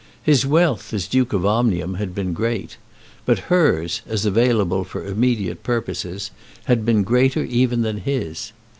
[0.23, 2.77] His wealth as Duke of Omnium had been great;
[3.23, 6.31] but hers, as available for immediate purposes,
[6.63, 8.51] had been greater even than his.